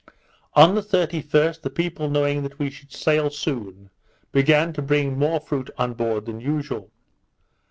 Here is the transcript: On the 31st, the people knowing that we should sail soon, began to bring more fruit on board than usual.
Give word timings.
On 0.55 0.73
the 0.73 0.81
31st, 0.81 1.61
the 1.61 1.69
people 1.69 2.09
knowing 2.09 2.41
that 2.41 2.57
we 2.57 2.71
should 2.71 2.91
sail 2.91 3.29
soon, 3.29 3.91
began 4.31 4.73
to 4.73 4.81
bring 4.81 5.15
more 5.15 5.39
fruit 5.39 5.69
on 5.77 5.93
board 5.93 6.25
than 6.25 6.39
usual. 6.41 6.89